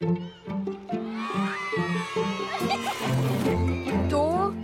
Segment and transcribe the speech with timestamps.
[0.00, 0.14] Do,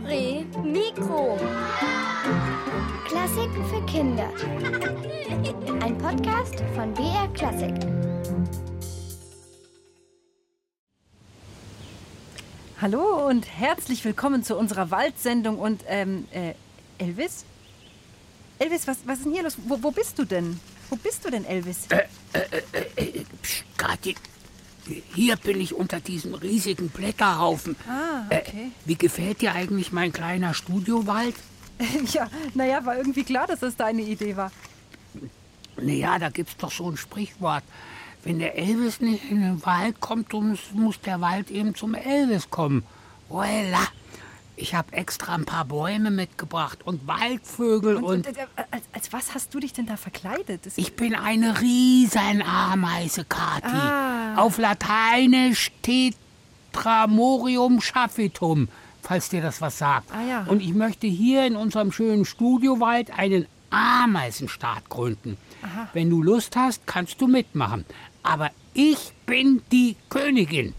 [0.04, 1.36] Re, Mikro.
[3.04, 4.30] Klassiken für Kinder.
[5.82, 7.74] Ein Podcast von BR Klassik.
[12.80, 15.58] Hallo und herzlich willkommen zu unserer Waldsendung.
[15.58, 16.54] Und ähm, äh,
[16.98, 17.44] Elvis?
[18.60, 19.56] Elvis, was, was ist denn hier los?
[19.64, 20.60] Wo, wo bist du denn?
[20.90, 21.88] Wo bist du denn, Elvis?
[23.42, 24.14] Psst, Kathi,
[25.14, 27.76] hier bin ich unter diesem riesigen Blätterhaufen.
[27.88, 28.70] Ah, Äh, okay.
[28.84, 31.34] wie gefällt dir eigentlich mein kleiner Studiowald?
[32.12, 34.52] ja, naja, war irgendwie klar, dass das deine Idee war.
[35.80, 37.64] Naja, da gibt's doch so ein Sprichwort.
[38.22, 41.94] Wenn der Elvis nicht in den Wald kommt, dann muss- muss der Wald eben zum
[41.94, 42.84] Elvis kommen.
[43.28, 43.80] Voila!
[44.56, 49.34] Ich habe extra ein paar Bäume mitgebracht und Waldvögel und, Und, äh, als, als was
[49.34, 50.66] hast du dich denn da verkleidet?
[50.66, 53.66] Das, ich bin eine Riesenameise, Kathi.
[53.66, 54.36] Ah.
[54.36, 58.68] Auf Lateinisch Tetramorium Schaphitum,
[59.02, 60.10] falls dir das was sagt.
[60.12, 60.44] Ah, ja.
[60.44, 65.36] Und ich möchte hier in unserem schönen Studiowald einen Ameisenstaat gründen.
[65.92, 67.84] Wenn du Lust hast, kannst du mitmachen.
[68.22, 70.74] Aber ich bin die Königin.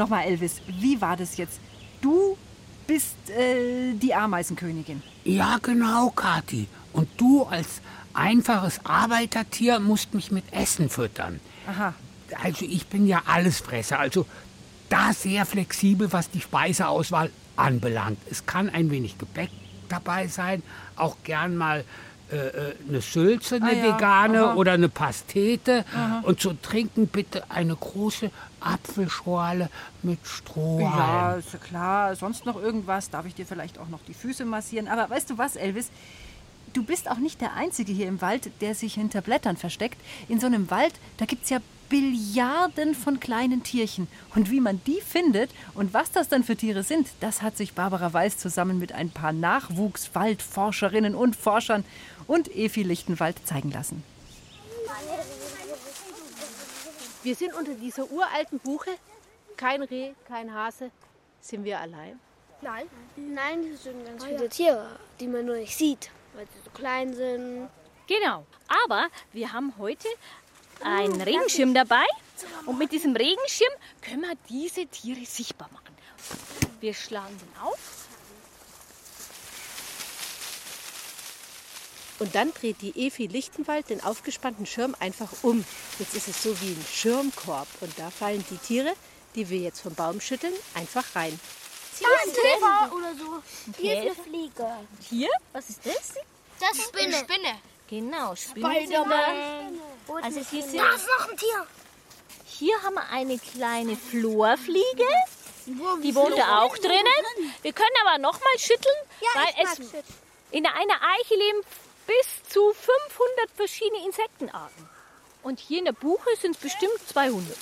[0.00, 1.60] Nochmal, Elvis, wie war das jetzt?
[2.00, 2.36] Du
[2.86, 5.02] bist äh, die Ameisenkönigin.
[5.24, 6.66] Ja, genau, Kathi.
[6.92, 7.80] Und du als
[8.14, 11.38] einfaches Arbeitertier musst mich mit Essen füttern.
[11.68, 11.94] Aha.
[12.42, 14.26] Also ich bin ja Allesfresser, also
[14.88, 18.18] da sehr flexibel, was die Speiseauswahl anbelangt.
[18.28, 19.50] Es kann ein wenig Gebäck
[19.88, 20.62] dabei sein,
[20.96, 21.84] auch gern mal
[22.88, 24.54] eine Sülze, eine Ah ja, vegane aha.
[24.54, 25.84] oder eine Pastete.
[26.22, 28.30] Und zu trinken bitte eine große
[28.60, 29.68] Apfelschorle
[30.02, 30.98] mit Strohhalm.
[30.98, 32.16] Ja, ist ja klar.
[32.16, 33.10] Sonst noch irgendwas?
[33.10, 34.88] Darf ich dir vielleicht auch noch die Füße massieren?
[34.88, 35.90] Aber weißt du was, Elvis?
[36.72, 40.00] Du bist auch nicht der Einzige hier im Wald, der sich hinter Blättern versteckt.
[40.28, 41.58] In so einem Wald, da gibt es ja
[41.90, 44.08] Billiarden von kleinen Tierchen.
[44.34, 47.74] Und wie man die findet und was das dann für Tiere sind, das hat sich
[47.74, 51.84] Barbara Weiß zusammen mit ein paar Nachwuchswaldforscherinnen und Forschern
[52.26, 54.02] und Efi Lichtenwald zeigen lassen.
[57.22, 58.90] Wir sind unter dieser uralten Buche.
[59.56, 60.90] Kein Reh, kein Hase.
[61.40, 62.18] Sind wir allein?
[62.62, 62.86] Nein.
[63.16, 67.12] Nein, das sind ganz viele Tiere, die man nur nicht sieht, weil sie so klein
[67.14, 67.68] sind.
[68.06, 68.46] Genau.
[68.86, 70.08] Aber wir haben heute
[70.82, 72.04] einen Regenschirm dabei.
[72.66, 75.94] Und mit diesem Regenschirm können wir diese Tiere sichtbar machen.
[76.80, 77.78] Wir schlagen den auf.
[82.18, 85.64] Und dann dreht die Efi Lichtenwald den aufgespannten Schirm einfach um.
[85.98, 87.66] Jetzt ist es so wie ein Schirmkorb.
[87.80, 88.92] Und da fallen die Tiere,
[89.34, 91.38] die wir jetzt vom Baum schütteln, einfach rein.
[92.00, 93.42] Da ist ein Käfer oder so.
[93.78, 94.70] Hier ist eine Fliege.
[95.08, 96.14] Hier, was ist das?
[96.58, 97.58] Das ist eine Spinne.
[97.90, 100.22] Genau, da.
[100.22, 101.66] Also hier, sind, Da ist noch ein Tier.
[102.46, 105.08] hier haben wir eine kleine Florfliege.
[105.66, 107.52] Die wohnt da auch drinnen.
[107.62, 108.94] Wir können aber noch mal schütteln,
[109.34, 110.04] weil es
[110.52, 111.60] in einer Eiche leben
[112.06, 114.88] bis zu 500 verschiedene Insektenarten.
[115.42, 117.56] Und hier in der Buche sind es bestimmt 200.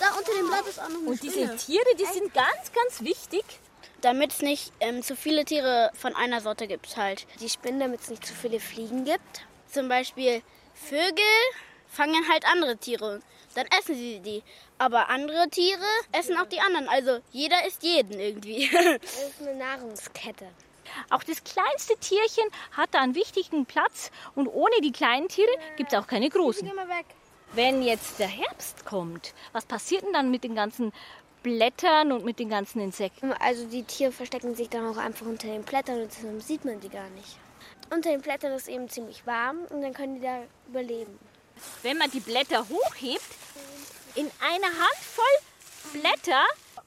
[0.00, 3.00] Da unter dem Blatt ist auch noch eine Und diese Tiere, die sind ganz, ganz
[3.00, 3.44] wichtig.
[4.04, 7.26] Damit es nicht ähm, zu viele Tiere von einer Sorte gibt halt.
[7.40, 9.46] Die Spinnen, damit es nicht zu viele Fliegen gibt.
[9.72, 10.42] Zum Beispiel
[10.74, 11.24] Vögel
[11.88, 13.22] fangen halt andere Tiere.
[13.54, 14.42] Dann essen sie die.
[14.76, 15.80] Aber andere Tiere
[16.12, 16.86] essen auch die anderen.
[16.86, 18.68] Also jeder isst jeden irgendwie.
[19.00, 20.48] Das ist eine Nahrungskette.
[21.08, 24.10] Auch das kleinste Tierchen hat da einen wichtigen Platz.
[24.34, 26.70] Und ohne die kleinen Tiere gibt es auch keine großen.
[27.54, 30.92] Wenn jetzt der Herbst kommt, was passiert denn dann mit den ganzen
[31.44, 33.32] Blättern und mit den ganzen Insekten?
[33.34, 36.80] Also die Tiere verstecken sich dann auch einfach unter den Blättern und deshalb sieht man
[36.80, 37.38] die gar nicht.
[37.94, 41.16] Unter den Blättern ist eben ziemlich warm und dann können die da überleben.
[41.82, 43.22] Wenn man die Blätter hochhebt,
[44.16, 46.44] in einer Handvoll Blätter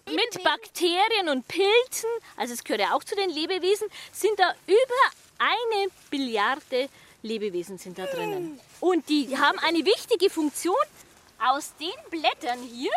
[0.08, 5.40] mit Bakterien und Pilzen, also es gehört ja auch zu den Lebewesen, sind da über
[5.40, 6.90] eine Billiarde
[7.22, 8.60] Lebewesen sind da drinnen.
[8.80, 10.76] Und die haben eine wichtige Funktion.
[11.40, 12.92] Aus den Blättern hier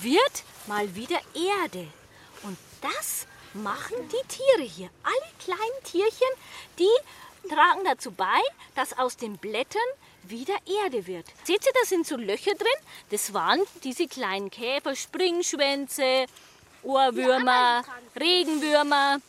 [0.00, 1.86] wird mal wieder Erde.
[2.42, 4.90] Und das machen die Tiere hier.
[5.02, 6.28] Alle kleinen Tierchen,
[6.78, 8.40] die tragen dazu bei,
[8.74, 9.80] dass aus den Blättern
[10.24, 11.26] wieder Erde wird.
[11.44, 12.66] Seht ihr, da sind so Löcher drin.
[13.10, 16.26] Das waren diese kleinen Käfer, Springschwänze,
[16.82, 17.84] Ohrwürmer,
[18.18, 19.20] Regenwürmer,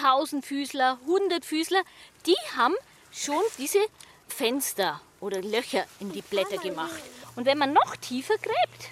[0.00, 1.82] Tausendfüßler, Hundertfüßler.
[2.26, 2.74] Die haben
[3.12, 3.80] schon diese
[4.28, 7.02] Fenster oder Löcher in die Blätter gemacht.
[7.36, 8.88] Und wenn man noch tiefer gräbt,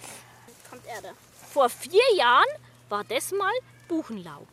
[0.78, 1.14] Kommt Erde.
[1.52, 2.48] vor vier Jahren
[2.88, 3.52] war das mal
[3.88, 4.48] Buchenlaub.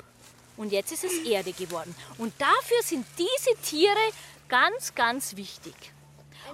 [0.58, 1.96] Und jetzt ist es Erde geworden.
[2.18, 4.12] Und dafür sind diese Tiere
[4.48, 5.76] ganz, ganz wichtig.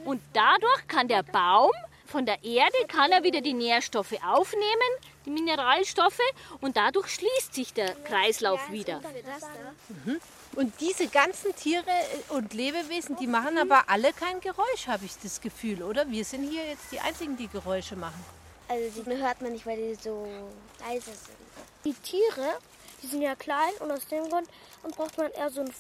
[0.06, 1.72] Und dadurch kann der Baum
[2.12, 4.92] von der Erde kann er wieder die Nährstoffe aufnehmen,
[5.26, 6.20] die Mineralstoffe,
[6.60, 9.00] und dadurch schließt sich der Kreislauf wieder.
[10.56, 11.86] Und diese ganzen Tiere
[12.30, 16.10] und Lebewesen, die machen aber alle kein Geräusch, habe ich das Gefühl, oder?
[16.10, 18.22] Wir sind hier jetzt die Einzigen, die Geräusche machen.
[18.72, 20.26] Also die hört man nicht, weil die so
[20.80, 21.38] leise sind.
[21.84, 22.58] Die Tiere,
[23.02, 24.48] die sind ja klein und aus dem Grund
[24.96, 25.74] braucht man eher so einen,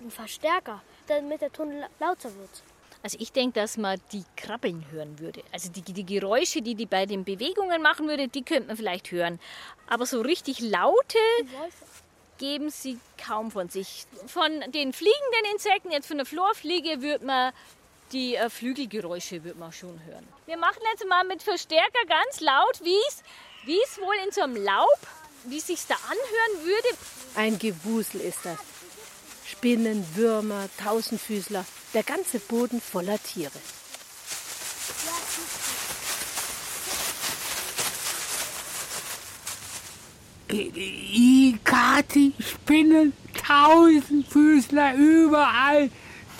[0.00, 2.62] einen Verstärker, damit der Ton la- lauter wird.
[3.02, 5.42] Also ich denke, dass man die Krabbeln hören würde.
[5.52, 9.10] Also die, die Geräusche, die die bei den Bewegungen machen würde, die könnte man vielleicht
[9.12, 9.38] hören.
[9.86, 11.18] Aber so richtig laute
[12.38, 14.06] geben sie kaum von sich.
[14.26, 17.52] Von den fliegenden Insekten, jetzt von der Florfliege, würde man
[18.12, 20.26] die äh, Flügelgeräusche würde man schon hören.
[20.46, 23.22] Wir machen jetzt mal mit Verstärker ganz laut, wie es
[23.64, 24.98] wie es wohl in so einem Laub,
[25.44, 26.88] wie sich's da anhören würde.
[27.34, 28.58] Ein Gewusel ist das.
[29.44, 33.58] Spinnen, Würmer, Tausendfüßler, der ganze Boden voller Tiere.
[40.50, 43.12] I, Kati, Spinnen,
[43.46, 45.90] Tausendfüßler überall.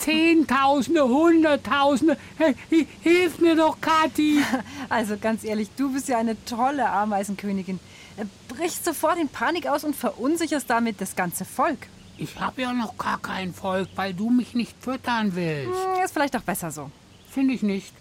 [0.09, 2.17] Zehntausende, Hunderttausende.
[3.03, 4.43] Hilf mir doch, Kathi.
[4.89, 7.79] Also ganz ehrlich, du bist ja eine tolle Ameisenkönigin.
[8.17, 11.89] Äh, Brichst sofort in Panik aus und verunsicherst damit das ganze Volk.
[12.17, 15.69] Ich habe ja noch gar kein Volk, weil du mich nicht füttern willst.
[15.73, 16.91] Hm, Ist vielleicht auch besser so.
[17.31, 17.93] Finde ich nicht.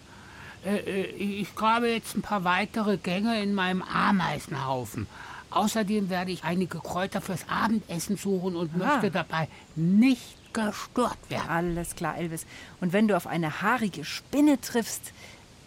[0.64, 5.06] Äh, äh, ich grabe jetzt ein paar weitere Gänge in meinem Ameisenhaufen.
[5.50, 11.48] Außerdem werde ich einige Kräuter fürs Abendessen suchen und möchte dabei nicht gestört werden.
[11.48, 12.46] Alles klar, Elvis.
[12.80, 15.12] Und wenn du auf eine haarige Spinne triffst,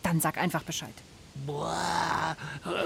[0.04, 0.94] dann sag einfach Bescheid.
[1.46, 2.36] Boah,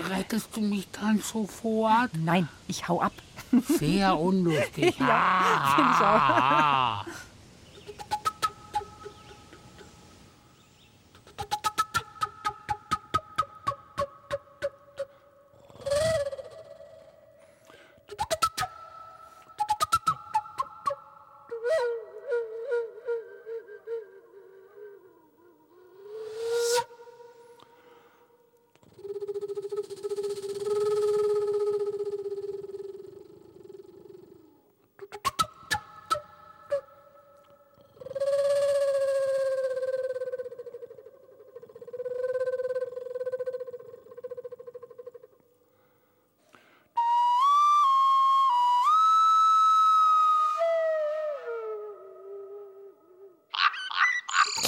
[0.09, 2.12] rettest du mich dann sofort?
[2.13, 3.13] Nein, ich hau ab.
[3.80, 4.95] Sehr unlustig.
[5.00, 7.25] ja, find ich auch.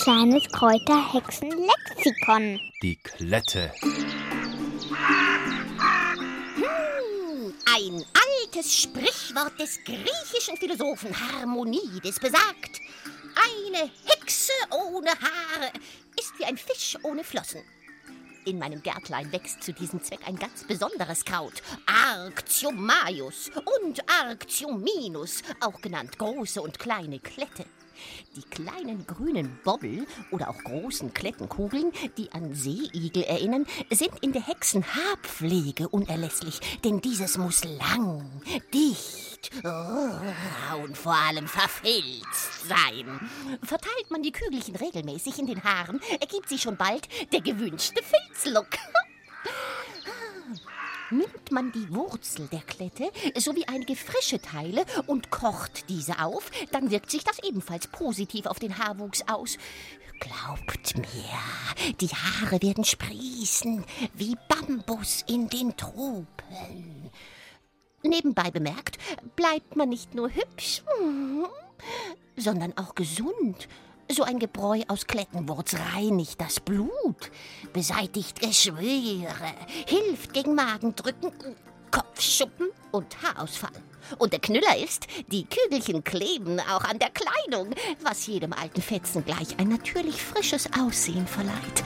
[0.07, 2.61] Kleines Kräuterhexen-Lexikon.
[2.81, 3.73] Die Klette.
[7.75, 12.79] Ein altes Sprichwort des griechischen Philosophen Harmonides besagt,
[13.35, 15.73] eine Hexe ohne Haare
[16.17, 17.59] ist wie ein Fisch ohne Flossen.
[18.45, 23.51] In meinem Gärtlein wächst zu diesem Zweck ein ganz besonderes Kraut, Arctiomaius
[23.83, 27.65] und Arctiominus, auch genannt große und kleine Klette.
[28.35, 34.45] Die kleinen grünen Bobbel oder auch großen Klettenkugeln, die an Seeigel erinnern, sind in der
[34.45, 38.29] Hexenhaarpflege unerlässlich, denn dieses muss lang,
[38.73, 43.29] dicht oh, und vor allem verfilzt sein.
[43.63, 48.69] Verteilt man die Kügelchen regelmäßig in den Haaren, ergibt sich schon bald der gewünschte Filzlook.
[51.47, 56.91] Nimmt man die Wurzel der Klette sowie einige frische Teile und kocht diese auf, dann
[56.91, 59.57] wirkt sich das ebenfalls positiv auf den Haarwuchs aus.
[60.19, 67.11] Glaubt mir, die Haare werden sprießen wie Bambus in den Tropen.
[68.03, 68.97] Nebenbei bemerkt,
[69.37, 71.45] bleibt man nicht nur hübsch, mm,
[72.35, 73.69] sondern auch gesund.
[74.09, 77.29] So ein Gebräu aus Klettenwurz reinigt das Blut,
[77.73, 79.53] beseitigt Geschwüre,
[79.85, 81.31] hilft gegen Magendrücken
[81.91, 83.71] Kopfschuppen und Haarausfall.
[84.17, 89.25] Und der Knüller ist, die Kügelchen kleben auch an der Kleidung, was jedem alten Fetzen
[89.25, 91.83] gleich ein natürlich frisches Aussehen verleiht.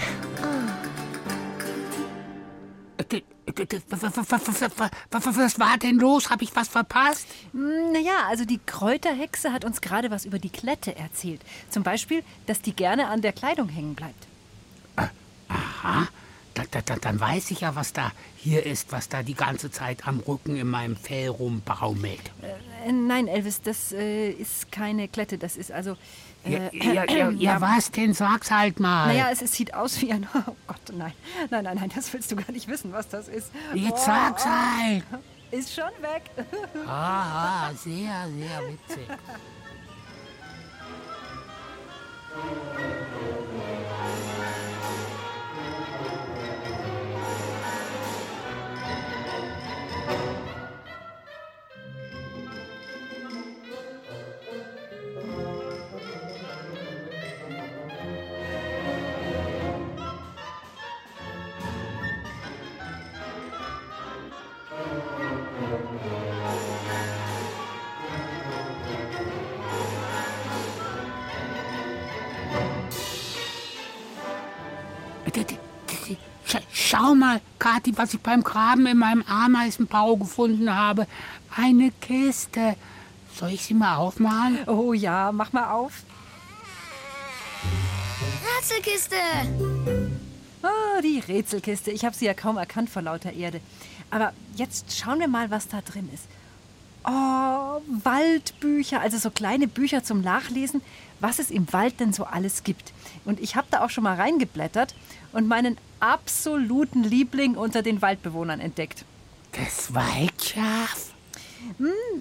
[5.11, 6.29] Was war denn los?
[6.29, 7.27] Habe ich was verpasst?
[7.53, 11.41] Naja, also die Kräuterhexe hat uns gerade was über die Klette erzählt.
[11.69, 14.27] Zum Beispiel, dass die gerne an der Kleidung hängen bleibt.
[15.47, 16.07] Aha,
[16.53, 19.69] da, da, da, dann weiß ich ja, was da hier ist, was da die ganze
[19.71, 22.31] Zeit am Rücken in meinem Fell rumbaumelt.
[22.85, 25.37] Äh, nein, Elvis, das äh, ist keine Klette.
[25.37, 25.97] Das ist also.
[26.43, 28.13] Ja, Äh, ja, ja, ja, was denn?
[28.13, 29.07] Sag's halt mal.
[29.07, 30.27] Naja, es, es sieht aus wie ein.
[30.35, 31.13] Oh Gott, nein.
[31.49, 33.51] Nein, nein, nein, das willst du gar nicht wissen, was das ist.
[33.75, 35.03] Jetzt Oh, sag's halt.
[35.51, 36.23] Ist schon weg.
[36.87, 39.07] Aha, sehr, sehr witzig.
[76.91, 81.07] Schau mal, Kathi, was ich beim Graben in meinem Ameisenbau gefunden habe.
[81.55, 82.75] Eine Kiste.
[83.33, 84.67] Soll ich sie mal aufmachen?
[84.67, 86.03] Oh ja, mach mal auf.
[88.57, 89.15] Ratzelkiste!
[90.63, 91.91] Oh, die Rätselkiste.
[91.91, 93.61] Ich habe sie ja kaum erkannt vor lauter Erde.
[94.09, 96.25] Aber jetzt schauen wir mal, was da drin ist.
[97.05, 100.81] Oh, Waldbücher, also so kleine Bücher zum Nachlesen,
[101.19, 102.91] was es im Wald denn so alles gibt.
[103.25, 104.93] Und ich habe da auch schon mal reingeblättert
[105.31, 109.05] und meinen absoluten Liebling unter den Waldbewohnern entdeckt.
[109.53, 111.13] Das Waldschaf?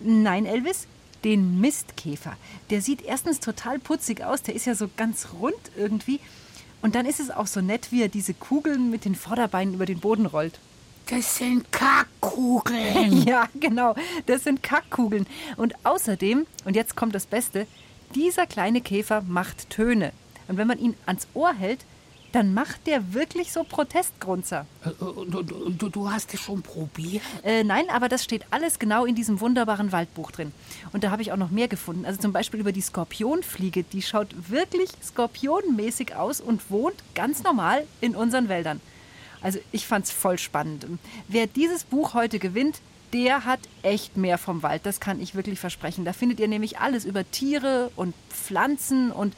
[0.03, 0.87] Nein, Elvis,
[1.25, 2.37] den Mistkäfer.
[2.71, 6.21] Der sieht erstens total putzig aus, der ist ja so ganz rund irgendwie.
[6.83, 9.87] Und dann ist es auch so nett, wie er diese Kugeln mit den Vorderbeinen über
[9.87, 10.59] den Boden rollt.
[11.07, 13.23] Das sind Kackkugeln.
[13.27, 13.95] Ja, genau,
[14.27, 15.27] das sind Kackkugeln.
[15.57, 17.67] Und außerdem, und jetzt kommt das Beste,
[18.15, 20.13] dieser kleine Käfer macht Töne.
[20.49, 21.85] Und wenn man ihn ans Ohr hält,
[22.33, 24.67] dann macht der wirklich so Protestgrunzer.
[24.85, 27.23] Äh, Du, du, du, du hast es schon probiert?
[27.43, 30.53] Äh, nein, aber das steht alles genau in diesem wunderbaren Waldbuch drin.
[30.93, 32.05] Und da habe ich auch noch mehr gefunden.
[32.05, 33.85] Also zum Beispiel über die Skorpionfliege.
[33.85, 38.81] Die schaut wirklich skorpionmäßig aus und wohnt ganz normal in unseren Wäldern.
[39.41, 40.87] Also ich fand's voll spannend.
[41.29, 42.81] Wer dieses Buch heute gewinnt,
[43.13, 44.85] der hat echt mehr vom Wald.
[44.85, 46.05] Das kann ich wirklich versprechen.
[46.05, 49.35] Da findet ihr nämlich alles über Tiere und Pflanzen und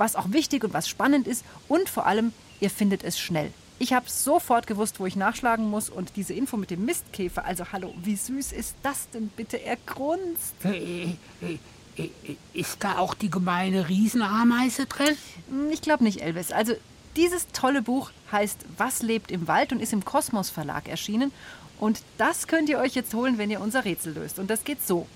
[0.00, 1.44] was auch wichtig und was spannend ist.
[1.68, 3.52] Und vor allem, ihr findet es schnell.
[3.78, 5.88] Ich habe sofort gewusst, wo ich nachschlagen muss.
[5.88, 9.56] Und diese Info mit dem Mistkäfer, also hallo, wie süß ist das denn bitte?
[9.62, 10.54] Er grunzt.
[10.64, 11.58] Äh, äh,
[11.96, 12.10] äh,
[12.52, 15.16] Ist da auch die gemeine Riesenameise drin?
[15.48, 16.52] Hm, Ich glaube nicht, Elvis.
[16.52, 16.74] Also
[17.16, 21.32] dieses tolle Buch heißt Was lebt im Wald und ist im Kosmos Verlag erschienen.
[21.78, 24.38] Und das könnt ihr euch jetzt holen, wenn ihr unser Rätsel löst.
[24.38, 25.06] Und das geht so.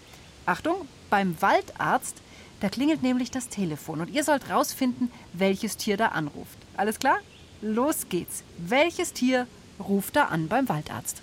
[0.46, 0.76] Achtung,
[1.10, 2.16] beim Waldarzt,
[2.64, 4.00] da klingelt nämlich das Telefon.
[4.00, 6.56] Und ihr sollt rausfinden, welches Tier da anruft.
[6.78, 7.18] Alles klar?
[7.61, 8.42] Los geht's.
[8.56, 9.47] Welches Tier
[9.78, 11.21] ruft da an beim Waldarzt?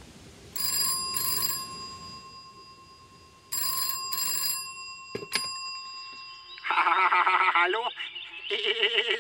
[7.56, 7.80] Hallo?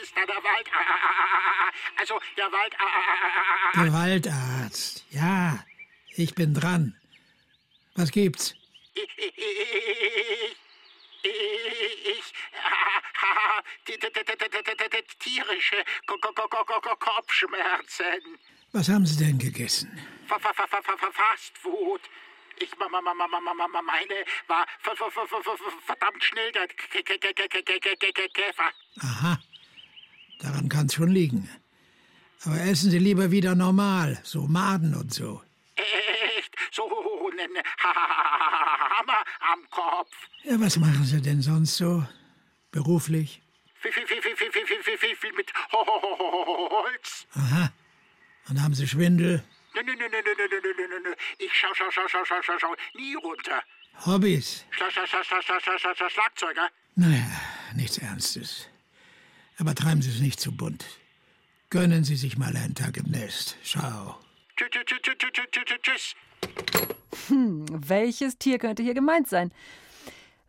[0.03, 0.67] Ist da der Wald?
[1.99, 2.73] Also der Wald.
[3.75, 5.05] Der Waldarzt.
[5.09, 5.63] Ja,
[6.15, 6.95] ich bin dran.
[7.95, 8.55] Was gibt's?
[12.17, 12.33] Ich.
[15.19, 15.83] Tierische
[16.99, 18.37] Kopfschmerzen.
[18.71, 19.91] Was haben Sie denn gegessen?
[20.27, 22.01] Fast Food.
[22.59, 22.91] Ich meine,
[24.47, 24.65] war
[25.85, 26.67] verdammt schnell der
[28.29, 28.71] Käfer.
[28.99, 29.39] Aha,
[30.39, 31.49] daran kann's schon liegen.
[32.43, 35.41] Aber essen Sie lieber wieder normal, so Maden und so.
[36.37, 40.13] Echt so einen Hammer am Kopf.
[40.43, 42.05] Ja, was machen Sie denn sonst so?
[42.71, 43.41] Beruflich?
[43.81, 47.25] Viel, viel, viel, viel, viel, viel, viel, viel, viel, mit Holz.
[47.33, 47.71] Aha.
[48.49, 49.43] Und haben Sie Schwindel?
[49.73, 51.15] Nö, nö, nö, nö, nö, nö, nö, nö, nö, nö.
[51.39, 53.63] Ich schau, schau, schau, schau, schau, schau, schau, nie runter.
[54.05, 54.65] Hobbys?
[54.71, 56.69] Schla, schla, schla, schla, schla, schla, schla, schla, Schlagzeuger.
[56.95, 57.25] Naja,
[57.75, 58.67] nichts Ernstes.
[59.57, 60.85] Aber treiben Sie es nicht zu bunt.
[61.69, 63.57] Gönnen Sie sich mal einen Tag im Nest.
[63.63, 64.19] Schau.
[64.69, 66.15] Tschüss, tschüss.
[67.29, 69.51] Welches Tier könnte hier gemeint sein?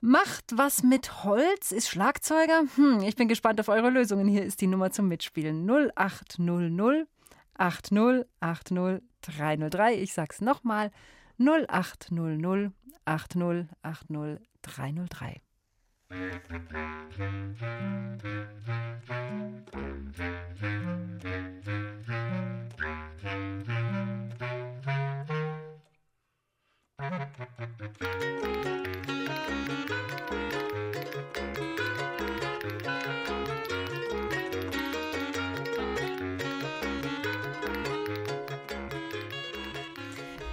[0.01, 2.65] Macht was mit Holz, ist Schlagzeuger?
[2.75, 4.29] Hm, ich bin gespannt auf eure Lösungen.
[4.29, 5.67] Hier ist die Nummer zum Mitspielen.
[5.97, 7.09] 0800
[7.55, 9.95] 8080 303.
[9.95, 10.91] Ich sag's nochmal.
[11.39, 12.73] 0800
[13.05, 15.41] 80 80 303.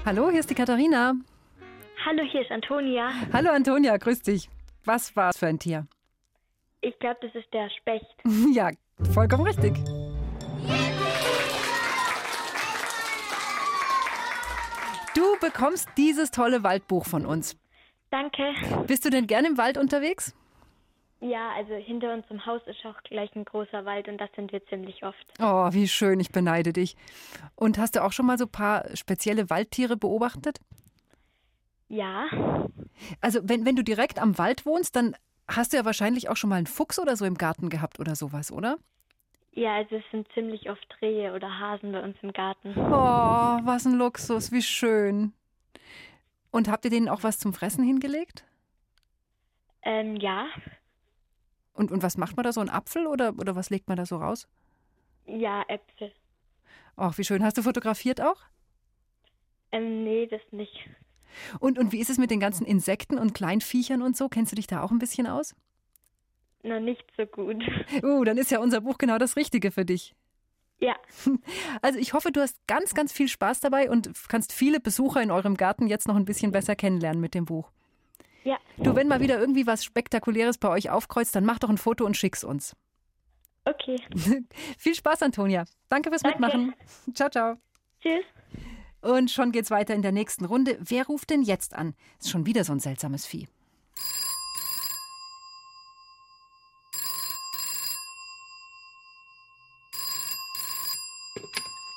[0.10, 1.14] Hallo, hier ist die Katharina.
[2.04, 3.12] Hallo, hier ist Antonia.
[3.32, 4.50] Hallo Antonia, grüß dich.
[4.84, 5.86] Was war es für ein Tier?
[6.82, 8.08] Ich glaube, das ist der Specht.
[8.52, 8.72] Ja,
[9.14, 9.76] vollkommen richtig.
[15.14, 17.56] Du bekommst dieses tolle Waldbuch von uns.
[18.10, 18.56] Danke.
[18.88, 20.34] Bist du denn gern im Wald unterwegs?
[21.22, 24.66] Ja, also hinter unserem Haus ist auch gleich ein großer Wald und das sind wir
[24.68, 25.18] ziemlich oft.
[25.40, 26.96] Oh, wie schön, ich beneide dich.
[27.56, 30.60] Und hast du auch schon mal so ein paar spezielle Waldtiere beobachtet?
[31.90, 32.28] Ja.
[33.20, 35.16] Also, wenn, wenn du direkt am Wald wohnst, dann
[35.48, 38.16] hast du ja wahrscheinlich auch schon mal einen Fuchs oder so im Garten gehabt oder
[38.16, 38.78] sowas, oder?
[39.52, 42.74] Ja, also es sind ziemlich oft Rehe oder Hasen bei uns im Garten.
[42.78, 45.34] Oh, was ein Luxus, wie schön.
[46.52, 48.46] Und habt ihr denen auch was zum Fressen hingelegt?
[49.82, 50.46] Ähm, ja.
[51.80, 52.60] Und, und was macht man da so?
[52.60, 54.50] Ein Apfel oder, oder was legt man da so raus?
[55.26, 56.12] Ja, Äpfel.
[56.98, 57.42] Ach, wie schön.
[57.42, 58.42] Hast du fotografiert auch?
[59.72, 60.90] Ähm, nee, das nicht.
[61.62, 64.28] Und, und wie ist es mit den ganzen Insekten und Kleinviechern und so?
[64.28, 65.56] Kennst du dich da auch ein bisschen aus?
[66.64, 67.64] Na, nicht so gut.
[68.04, 70.14] Uh, dann ist ja unser Buch genau das Richtige für dich.
[70.80, 70.98] Ja.
[71.82, 75.32] Also ich hoffe, du hast ganz, ganz viel Spaß dabei und kannst viele Besucher in
[75.32, 77.72] eurem Garten jetzt noch ein bisschen besser kennenlernen mit dem Buch.
[78.44, 78.58] Ja.
[78.78, 82.06] Du, wenn mal wieder irgendwie was Spektakuläres bei euch aufkreuzt, dann mach doch ein Foto
[82.06, 82.76] und schick's uns.
[83.66, 83.98] Okay.
[84.78, 85.66] viel Spaß, Antonia.
[85.90, 86.40] Danke fürs Danke.
[86.40, 86.74] Mitmachen.
[87.14, 87.56] Ciao, ciao.
[88.02, 88.26] Tschüss.
[89.02, 90.78] Und schon geht's weiter in der nächsten Runde.
[90.82, 91.96] Wer ruft denn jetzt an?
[92.20, 93.48] Ist schon wieder so ein seltsames Vieh.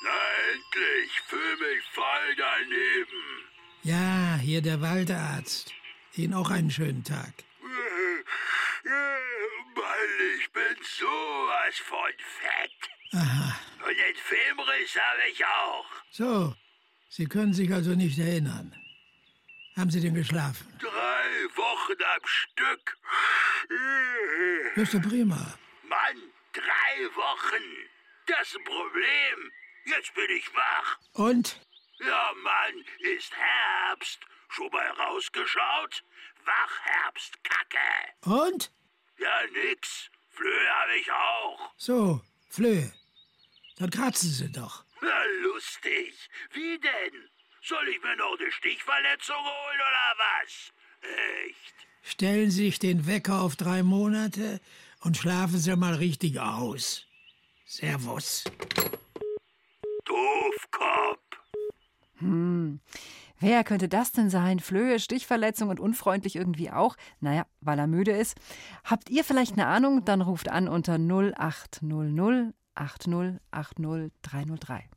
[0.03, 0.19] Na
[0.53, 3.43] endlich, fühl mich voll daneben.
[3.83, 5.73] Ja, hier der Waldarzt.
[6.15, 7.33] Ihnen auch einen schönen Tag.
[9.75, 12.89] Mann, ich bin sowas von fett.
[13.13, 13.59] Aha.
[13.79, 15.85] Und den Filmriss habe ich auch.
[16.11, 16.55] So,
[17.09, 18.75] Sie können sich also nicht erinnern.
[19.75, 20.67] Haben Sie denn geschlafen?
[20.79, 22.97] Drei Wochen am Stück.
[24.75, 25.57] Das ist doch prima.
[25.87, 26.21] Mann,
[26.53, 27.63] drei Wochen.
[28.27, 29.51] Das ist ein Problem.
[29.85, 30.97] Jetzt bin ich wach.
[31.13, 31.59] Und?
[31.99, 34.19] Ja, Mann, ist Herbst.
[34.53, 36.03] Schon mal rausgeschaut?
[36.45, 37.77] Wachherbstkacke.
[38.21, 38.71] Und?
[39.17, 40.11] Ja, nix.
[40.29, 41.71] Flöhe habe ich auch.
[41.75, 42.93] So, Flöhe.
[43.77, 44.85] Dann kratzen Sie doch.
[45.01, 46.13] Na, lustig.
[46.51, 47.29] Wie denn?
[47.63, 50.71] Soll ich mir noch eine Stichverletzung holen oder was?
[51.45, 51.73] Echt?
[52.03, 54.61] Stellen Sie sich den Wecker auf drei Monate
[54.99, 57.07] und schlafen Sie mal richtig aus.
[57.65, 58.43] Servus.
[60.05, 61.19] Doofkopf.
[62.19, 62.81] Hm.
[63.43, 64.61] Wer könnte das denn sein?
[64.61, 66.95] Flöhe, Stichverletzung und unfreundlich irgendwie auch?
[67.19, 68.37] Naja, weil er müde ist.
[68.85, 70.05] Habt ihr vielleicht eine Ahnung?
[70.05, 74.89] Dann ruft an unter 0800 80 80 303.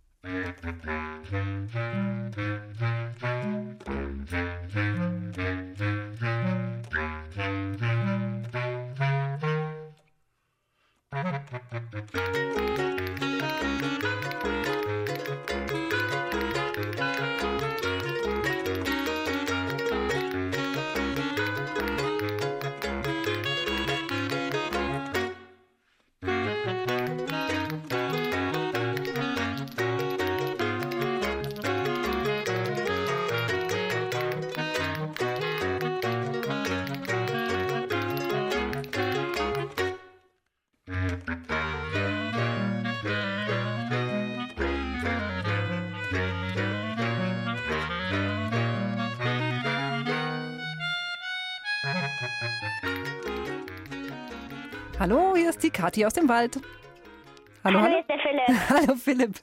[54.99, 56.59] Hallo, hier ist die Kathi aus dem Wald.
[57.65, 57.89] Hallo, Hallo, hallo.
[57.91, 58.71] hier ist der Philipp.
[58.71, 59.35] Hallo, Philipp.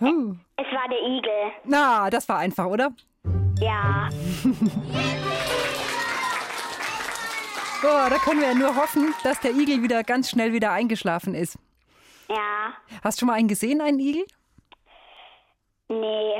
[0.00, 0.34] Uh.
[0.56, 1.52] Es war der Igel.
[1.64, 2.92] Na, das war einfach, oder?
[3.60, 4.08] Ja.
[7.86, 11.34] Oh, da können wir ja nur hoffen, dass der Igel wieder ganz schnell wieder eingeschlafen
[11.34, 11.58] ist.
[12.30, 12.72] Ja.
[13.02, 14.24] Hast du schon mal einen gesehen, einen Igel?
[15.90, 16.32] Nee.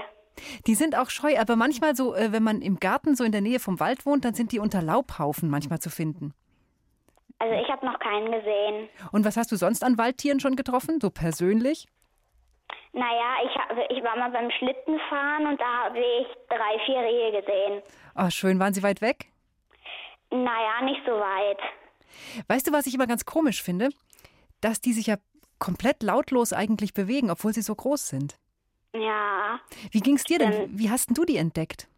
[0.67, 3.43] Die sind auch scheu, aber manchmal so, äh, wenn man im Garten so in der
[3.43, 6.33] Nähe vom Wald wohnt, dann sind die unter Laubhaufen manchmal zu finden.
[7.39, 8.89] Also ich habe noch keinen gesehen.
[9.13, 11.87] Und was hast du sonst an Waldtieren schon getroffen, so persönlich?
[12.93, 17.41] Naja, ich, hab, ich war mal beim Schlittenfahren und da habe ich drei, vier Rehe
[17.41, 17.83] gesehen.
[18.17, 18.61] Oh, schön.
[18.61, 19.27] Waren sie weit weg?
[20.31, 21.59] Naja, nicht so weit.
[22.47, 23.91] Weißt du, was ich immer ganz komisch finde?
[24.61, 25.17] Dass die sich ja
[25.59, 28.37] komplett lautlos eigentlich bewegen, obwohl sie so groß sind.
[28.93, 29.59] Ja.
[29.91, 30.79] Wie ging's dir denn?
[30.79, 31.89] Wie hast denn du die entdeckt?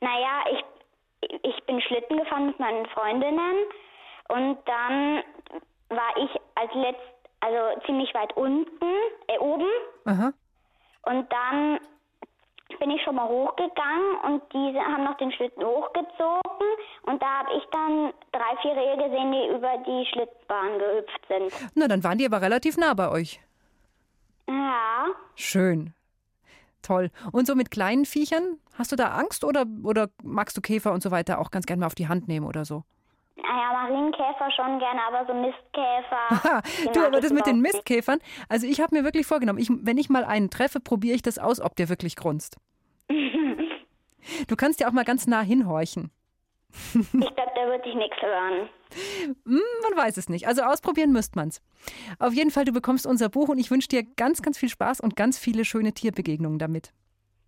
[0.00, 3.66] Naja, ich, ich bin Schlitten gefahren mit meinen Freundinnen
[4.30, 5.22] und dann
[5.88, 7.00] war ich als letzt,
[7.40, 8.86] also ziemlich weit unten,
[9.26, 9.66] äh, oben.
[10.04, 10.32] Aha.
[11.02, 11.80] Und dann
[12.78, 16.66] bin ich schon mal hochgegangen und die haben noch den Schlitten hochgezogen
[17.02, 21.70] und da habe ich dann drei, vier Rehe gesehen, die über die Schlittenbahn gehüpft sind.
[21.74, 23.40] Na, dann waren die aber relativ nah bei euch.
[24.48, 25.06] Ja.
[25.34, 25.94] Schön.
[26.82, 27.10] Toll.
[27.32, 31.02] Und so mit kleinen Viechern, hast du da Angst oder, oder magst du Käfer und
[31.02, 32.84] so weiter auch ganz gerne mal auf die Hand nehmen oder so?
[33.36, 36.62] Naja, Marienkäfer schon gerne, aber so Mistkäfer.
[36.92, 37.60] du, aber das mit den.
[37.60, 41.22] Mistkäfern, also ich habe mir wirklich vorgenommen, ich, wenn ich mal einen treffe, probiere ich
[41.22, 42.56] das aus, ob der wirklich grunzt.
[44.48, 46.10] Du kannst ja auch mal ganz nah hinhorchen.
[46.94, 48.68] Ich glaube, da wird dich nichts hören.
[49.46, 50.46] Hm, man weiß es nicht.
[50.46, 51.62] Also ausprobieren müsste man's.
[52.18, 55.00] Auf jeden Fall, du bekommst unser Buch und ich wünsche dir ganz, ganz viel Spaß
[55.00, 56.92] und ganz viele schöne Tierbegegnungen damit.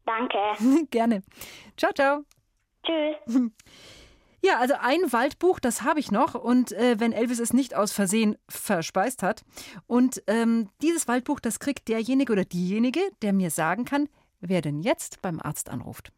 [0.06, 0.38] Danke.
[0.90, 1.22] Gerne.
[1.76, 2.24] Ciao, ciao.
[2.84, 3.50] Tschüss.
[4.44, 6.34] Ja, also ein Waldbuch, das habe ich noch.
[6.34, 9.44] Und äh, wenn Elvis es nicht aus Versehen verspeist hat.
[9.86, 14.08] Und ähm, dieses Waldbuch, das kriegt derjenige oder diejenige, der mir sagen kann,
[14.40, 16.12] wer denn jetzt beim Arzt anruft.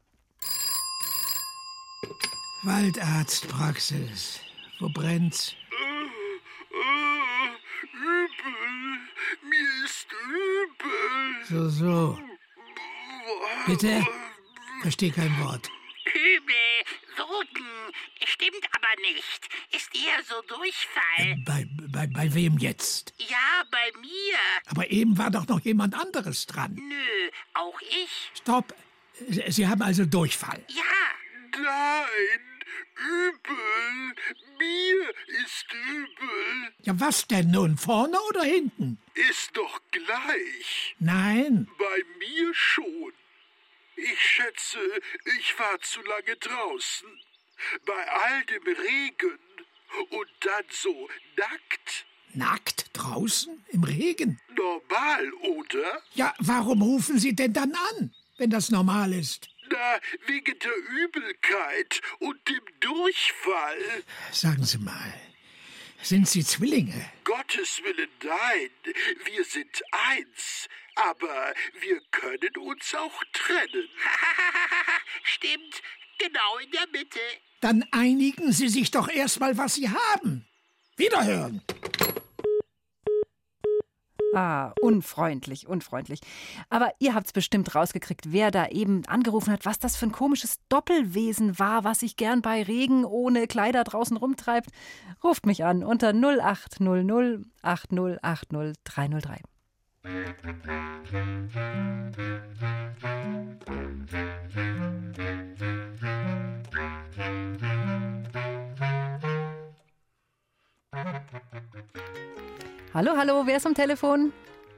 [2.63, 4.41] Waldarztpraxis.
[4.81, 5.55] Wo brennt's?
[7.93, 8.99] Übel.
[9.43, 11.45] Mir ist übel.
[11.49, 12.19] So, so.
[13.67, 14.03] Bitte?
[14.81, 15.71] Versteh kein Wort.
[16.07, 16.55] Übel,
[17.17, 17.93] Würgen,
[18.35, 19.49] stimmt aber nicht.
[19.73, 21.37] Ist eher so Durchfall.
[21.45, 23.15] Bei, bei, bei wem jetzt?
[23.19, 24.39] Ja, bei mir.
[24.67, 26.75] Aber eben war doch noch jemand anderes dran.
[26.75, 28.31] Nö, auch ich.
[28.35, 28.75] Stopp.
[29.29, 30.65] Sie Sie haben also Durchfall.
[30.69, 30.83] Ja.
[31.57, 32.65] Nein,
[32.97, 34.15] übel.
[34.59, 35.11] Mir
[35.45, 36.75] ist übel.
[36.83, 37.77] Ja, was denn nun?
[37.77, 38.99] Vorne oder hinten?
[39.15, 40.97] Ist doch gleich.
[40.99, 41.69] Nein.
[41.79, 43.13] Bei mir schon.
[43.97, 44.81] Ich schätze,
[45.39, 47.09] ich war zu lange draußen.
[47.87, 49.39] Bei all dem Regen.
[50.11, 52.07] Und dann so nackt.
[52.33, 54.41] Nackt draußen im Regen?
[54.57, 56.03] Normal, oder?
[56.15, 59.49] Ja, warum rufen Sie denn dann an, wenn das normal ist?
[59.71, 64.05] Na, wegen der Übelkeit und dem Durchfall.
[64.33, 65.15] Sagen Sie mal,
[66.03, 67.11] sind Sie Zwillinge?
[67.23, 68.71] Gottes Willen, nein.
[69.25, 70.69] Wir sind eins.
[70.97, 73.89] Aber wir können uns auch trennen.
[75.23, 75.83] Stimmt,
[76.19, 77.21] genau in der Mitte.
[77.61, 80.47] Dann einigen Sie sich doch erstmal, was Sie haben.
[80.97, 81.63] Wiederhören.
[84.35, 86.21] Ah, unfreundlich, unfreundlich.
[86.69, 90.57] Aber ihr habt's bestimmt rausgekriegt, wer da eben angerufen hat, was das für ein komisches
[90.69, 94.71] Doppelwesen war, was sich gern bei Regen ohne Kleider draußen rumtreibt.
[95.23, 99.41] Ruft mich an unter 0800 8080 303.
[100.05, 100.13] Hallo,
[113.17, 114.31] hallo, wer ist am Telefon?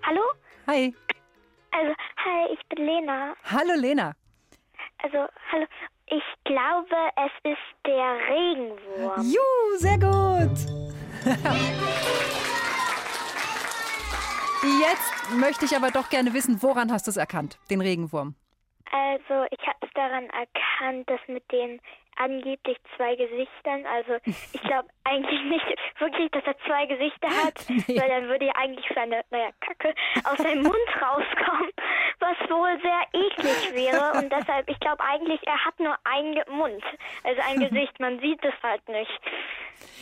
[0.05, 0.21] Hallo?
[0.69, 0.95] Hi.
[1.73, 3.35] Also, hi, ich bin Lena.
[3.51, 4.13] Hallo, Lena.
[5.03, 5.67] Also, hallo.
[6.07, 9.23] Ich glaube, es ist der Regenwurm.
[9.23, 10.57] Juhu, sehr gut.
[14.67, 18.35] Jetzt möchte ich aber doch gerne wissen, woran hast du es erkannt, den Regenwurm?
[18.91, 21.81] Also, ich habe es daran erkannt, dass mit den
[22.17, 25.67] angeblich zwei Gesichtern, also ich glaube eigentlich nicht
[25.99, 28.01] wirklich, dass er zwei Gesichter hat, Nee.
[28.01, 31.71] weil dann würde ja eigentlich seine, naja, Kacke aus seinem Mund rauskommen,
[32.19, 36.83] was wohl sehr eklig wäre und deshalb, ich glaube eigentlich, er hat nur einen Mund,
[37.23, 39.21] also ein Gesicht, man sieht es halt nicht.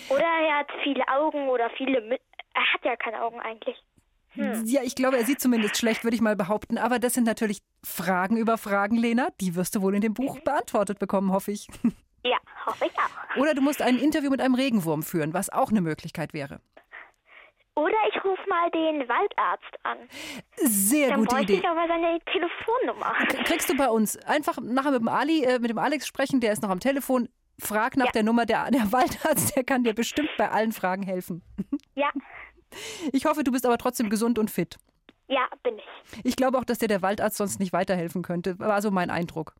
[0.08, 1.98] Oder er hat viele Augen oder viele,
[2.54, 3.76] er hat ja keine Augen eigentlich.
[4.34, 4.64] Hm.
[4.66, 6.78] Ja, ich glaube, er sieht zumindest schlecht, würde ich mal behaupten.
[6.78, 9.28] Aber das sind natürlich Fragen über Fragen, Lena.
[9.40, 11.68] Die wirst du wohl in dem Buch beantwortet bekommen, hoffe ich.
[12.26, 13.36] Ja, hoffe ich auch.
[13.36, 16.58] Oder du musst ein Interview mit einem Regenwurm führen, was auch eine Möglichkeit wäre.
[17.74, 19.98] Oder ich rufe mal den Waldarzt an.
[20.56, 21.54] Sehr Dann gute Idee.
[21.58, 23.12] ich aber seine Telefonnummer.
[23.44, 24.16] Kriegst du bei uns.
[24.24, 27.28] Einfach nachher mit dem Ali, äh, mit dem Alex sprechen, der ist noch am Telefon.
[27.60, 31.42] Frag nach der Nummer, der, der Waldarzt, der kann dir bestimmt bei allen Fragen helfen.
[31.94, 32.10] Ja,
[33.12, 34.76] Ich hoffe, du bist aber trotzdem gesund und fit.
[35.28, 35.84] ja, bin ich.
[36.24, 38.58] Ich glaube auch, dass dir der Waldarzt sonst nicht weiterhelfen könnte.
[38.58, 39.54] War so mein Eindruck.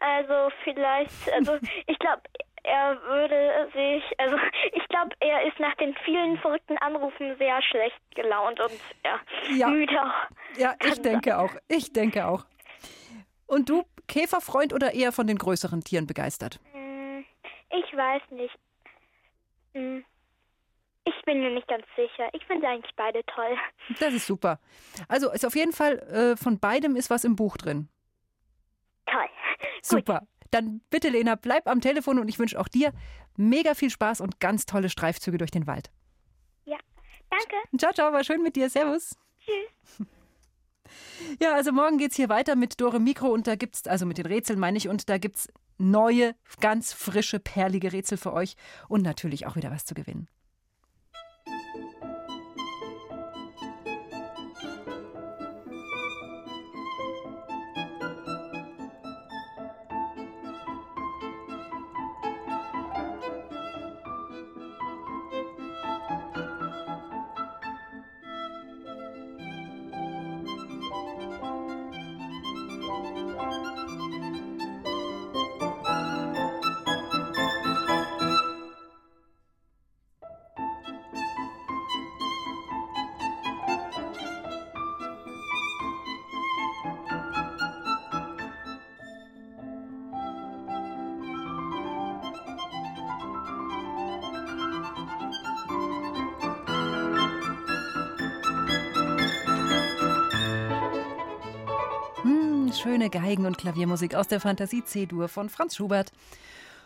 [0.00, 1.56] Also vielleicht, also
[1.86, 2.22] ich glaube,
[2.66, 4.36] er würde sich, also
[4.72, 8.72] ich glaube, er ist nach den vielen verrückten Anrufen sehr schlecht gelaunt und
[9.04, 9.20] ja,
[9.54, 9.68] Ja.
[9.68, 9.98] müde.
[10.56, 11.50] Ja, ich denke auch.
[11.68, 12.44] Ich denke auch.
[13.46, 16.58] Und du, Käferfreund oder eher von den größeren Tieren begeistert?
[16.72, 17.24] Hm,
[17.70, 18.54] Ich weiß nicht.
[21.06, 22.28] Ich bin mir nicht ganz sicher.
[22.32, 23.56] Ich finde eigentlich beide toll.
[24.00, 24.58] Das ist super.
[25.08, 27.88] Also ist auf jeden Fall äh, von beidem ist was im Buch drin.
[29.06, 29.28] Toll.
[29.82, 30.26] Super.
[30.50, 32.92] Dann bitte, Lena, bleib am Telefon und ich wünsche auch dir
[33.36, 35.90] mega viel Spaß und ganz tolle Streifzüge durch den Wald.
[36.64, 36.78] Ja,
[37.28, 37.56] danke.
[37.76, 38.70] Ciao, ciao, war schön mit dir.
[38.70, 39.16] Servus.
[39.40, 40.06] Tschüss.
[41.40, 44.26] Ja, also morgen geht's hier weiter mit Dore Mikro und da gibt's, also mit den
[44.26, 48.54] Rätseln meine ich, und da gibt's neue, ganz frische, perlige Rätsel für euch
[48.88, 50.28] und natürlich auch wieder was zu gewinnen.
[102.84, 106.12] Schöne Geigen- und Klaviermusik aus der Fantasie C-Dur von Franz Schubert.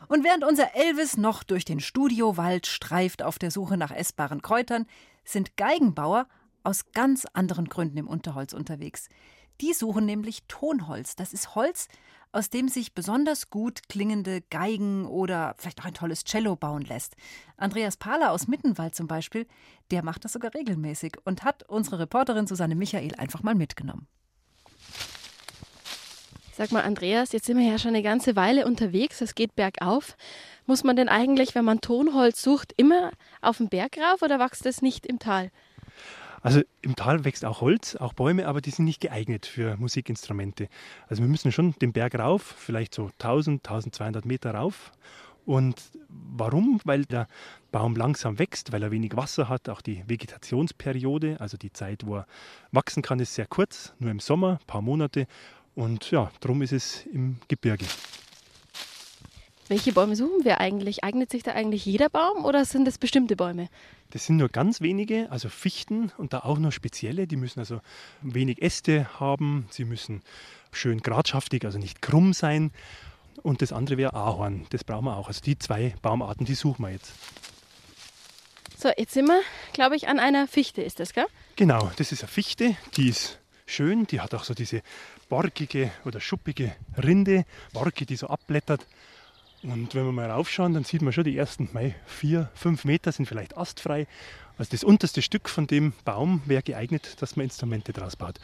[0.06, 4.86] Und während unser Elvis noch durch den Studiowald streift auf der Suche nach essbaren Kräutern,
[5.24, 6.28] sind Geigenbauer
[6.62, 9.08] aus ganz anderen Gründen im Unterholz unterwegs.
[9.60, 11.16] Die suchen nämlich Tonholz.
[11.16, 11.88] Das ist Holz,
[12.30, 17.16] aus dem sich besonders gut klingende Geigen oder vielleicht auch ein tolles Cello bauen lässt.
[17.56, 19.48] Andreas Pahler aus Mittenwald zum Beispiel,
[19.90, 24.06] der macht das sogar regelmäßig und hat unsere Reporterin Susanne Michael einfach mal mitgenommen.
[26.58, 30.16] Sag mal, Andreas, jetzt sind wir ja schon eine ganze Weile unterwegs, es geht bergauf.
[30.66, 34.66] Muss man denn eigentlich, wenn man Tonholz sucht, immer auf den Berg rauf oder wächst
[34.66, 35.52] das nicht im Tal?
[36.42, 40.68] Also im Tal wächst auch Holz, auch Bäume, aber die sind nicht geeignet für Musikinstrumente.
[41.06, 44.90] Also wir müssen schon den Berg rauf, vielleicht so 1000, 1200 Meter rauf.
[45.46, 46.80] Und warum?
[46.82, 47.28] Weil der
[47.70, 49.68] Baum langsam wächst, weil er wenig Wasser hat.
[49.68, 52.26] Auch die Vegetationsperiode, also die Zeit, wo er
[52.72, 55.28] wachsen kann, ist sehr kurz, nur im Sommer, ein paar Monate.
[55.78, 57.84] Und ja, darum ist es im Gebirge.
[59.68, 61.04] Welche Bäume suchen wir eigentlich?
[61.04, 63.68] Eignet sich da eigentlich jeder Baum oder sind das bestimmte Bäume?
[64.10, 67.28] Das sind nur ganz wenige, also Fichten und da auch nur spezielle.
[67.28, 67.80] Die müssen also
[68.22, 70.22] wenig Äste haben, sie müssen
[70.72, 72.72] schön gradschaftig, also nicht krumm sein.
[73.44, 75.28] Und das andere wäre Ahorn, das brauchen wir auch.
[75.28, 77.12] Also die zwei Baumarten, die suchen wir jetzt.
[78.76, 79.42] So, jetzt sind wir,
[79.74, 81.26] glaube ich, an einer Fichte, ist das, gell?
[81.54, 83.38] Genau, das ist eine Fichte, die ist
[83.70, 84.82] schön, die hat auch so diese
[85.28, 88.86] borkige oder schuppige Rinde, Borke, die so abblättert.
[89.62, 93.10] Und wenn wir mal raufschauen, dann sieht man schon, die ersten mei, vier, fünf Meter
[93.10, 94.06] sind vielleicht astfrei.
[94.56, 98.38] Also das unterste Stück von dem Baum wäre geeignet, dass man Instrumente draus baut.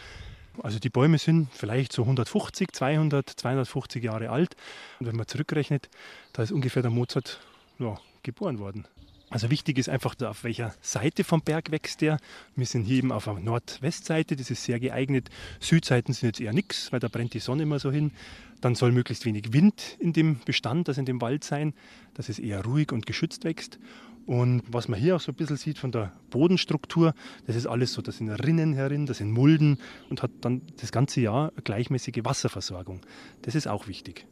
[0.62, 4.56] Also die Bäume sind vielleicht so 150, 200, 250 Jahre alt.
[5.00, 5.88] Und wenn man zurückrechnet,
[6.32, 7.40] da ist ungefähr der Mozart
[7.78, 8.87] ja, geboren worden.
[9.30, 12.18] Also wichtig ist einfach, auf welcher Seite vom Berg wächst der.
[12.54, 15.30] Wir sind hier eben auf der Nordwestseite, das ist sehr geeignet.
[15.60, 18.12] Südseiten sind jetzt eher nichts, weil da brennt die Sonne immer so hin.
[18.60, 21.74] Dann soll möglichst wenig Wind in dem Bestand, also in dem Wald sein,
[22.14, 23.78] dass es eher ruhig und geschützt wächst.
[24.26, 27.14] Und was man hier auch so ein bisschen sieht von der Bodenstruktur,
[27.46, 30.92] das ist alles so, das sind Rinnen herin, das sind Mulden und hat dann das
[30.92, 33.00] ganze Jahr gleichmäßige Wasserversorgung.
[33.42, 34.26] Das ist auch wichtig.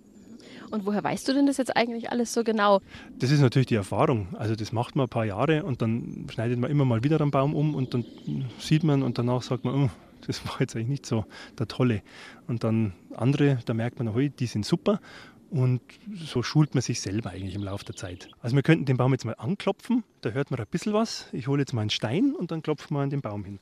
[0.71, 2.81] Und woher weißt du denn das jetzt eigentlich alles so genau?
[3.19, 4.29] Das ist natürlich die Erfahrung.
[4.37, 7.31] Also das macht man ein paar Jahre und dann schneidet man immer mal wieder einen
[7.31, 8.05] Baum um und dann
[8.59, 9.91] sieht man und danach sagt man, oh,
[10.27, 11.25] das war jetzt eigentlich nicht so
[11.59, 12.03] der Tolle.
[12.47, 15.01] Und dann andere, da merkt man, oh, die sind super.
[15.51, 15.83] Und
[16.15, 18.29] so schult man sich selber eigentlich im Laufe der Zeit.
[18.41, 21.27] Also wir könnten den Baum jetzt mal anklopfen, da hört man ein bisschen was.
[21.33, 23.59] Ich hole jetzt mal einen Stein und dann klopfen wir an den Baum hin.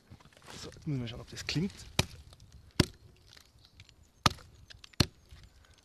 [0.57, 1.73] So, jetzt müssen wir schauen, ob das klingt.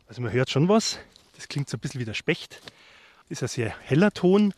[0.07, 0.99] Also man hört schon was.
[1.35, 2.61] Das klingt so ein bisschen wie der Specht.
[3.29, 4.55] Ist ein sehr heller Ton.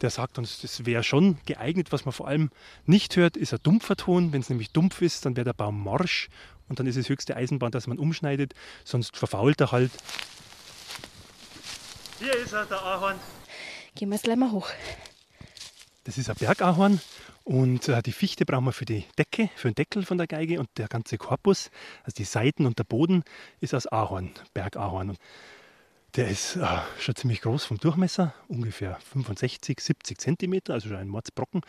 [0.00, 1.92] Der sagt uns, das wäre schon geeignet.
[1.92, 2.50] Was man vor allem
[2.86, 4.32] nicht hört, ist ein dumpfer Ton.
[4.32, 6.28] Wenn es nämlich dumpf ist, dann wäre der Baum morsch.
[6.68, 8.54] Und dann ist es höchste Eisenbahn, dass man umschneidet.
[8.84, 9.90] Sonst verfault er halt.
[12.18, 13.18] Hier ist er, der Ahorn.
[13.94, 14.70] Gehen wir jetzt gleich mal hoch.
[16.04, 17.00] Das ist ein Bergahorn.
[17.44, 20.60] Und äh, die Fichte brauchen wir für die Decke, für den Deckel von der Geige.
[20.60, 21.70] Und der ganze Korpus,
[22.04, 23.24] also die Seiten und der Boden,
[23.60, 25.16] ist aus Ahorn, Bergahorn.
[26.14, 26.66] Der ist äh,
[26.98, 31.62] schon ziemlich groß vom Durchmesser, ungefähr 65, 70 Zentimeter, also schon ein Mordsbrocken.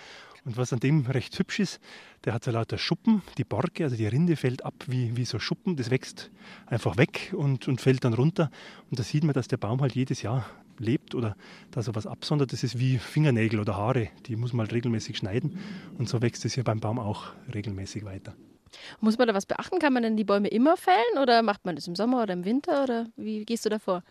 [0.43, 1.79] Und was an dem recht hübsch ist,
[2.25, 3.21] der hat so lauter Schuppen.
[3.37, 5.77] Die Borke, also die Rinde, fällt ab wie, wie so Schuppen.
[5.77, 6.29] Das wächst
[6.65, 8.51] einfach weg und, und fällt dann runter.
[8.91, 10.45] Und da sieht man, dass der Baum halt jedes Jahr
[10.77, 11.37] lebt oder
[11.71, 12.51] da so was absondert.
[12.51, 14.09] Das ist wie Fingernägel oder Haare.
[14.25, 15.57] Die muss man halt regelmäßig schneiden.
[15.97, 18.35] Und so wächst es hier beim Baum auch regelmäßig weiter.
[18.99, 19.79] Muss man da was beachten?
[19.79, 22.43] Kann man denn die Bäume immer fällen oder macht man das im Sommer oder im
[22.43, 24.03] Winter oder wie gehst du da vor?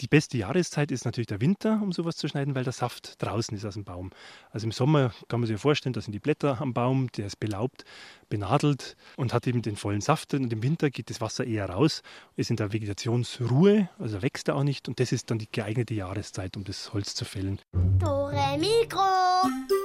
[0.00, 3.56] Die beste Jahreszeit ist natürlich der Winter, um sowas zu schneiden, weil der Saft draußen
[3.56, 4.10] ist aus dem Baum.
[4.50, 7.38] Also im Sommer kann man sich vorstellen, da sind die Blätter am Baum, der ist
[7.38, 7.84] belaubt,
[8.28, 10.34] benadelt und hat eben den vollen Saft.
[10.34, 12.02] Und im Winter geht das Wasser eher raus,
[12.34, 14.88] ist in der Vegetationsruhe, also wächst er auch nicht.
[14.88, 17.60] Und das ist dann die geeignete Jahreszeit, um das Holz zu fällen.
[17.72, 19.83] Dore Mikro.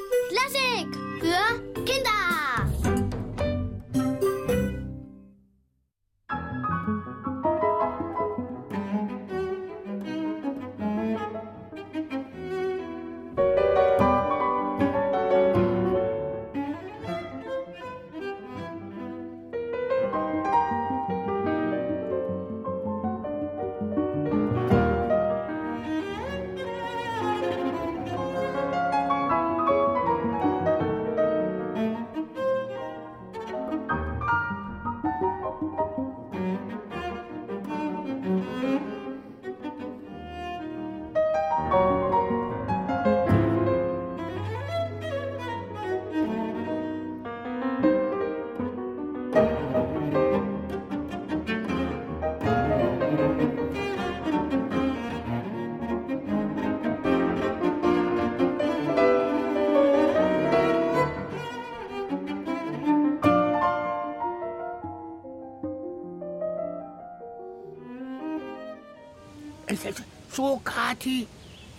[70.39, 71.27] So, Kathi,